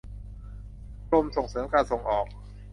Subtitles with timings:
[1.07, 2.25] กรมส่งเสริมการส่งออก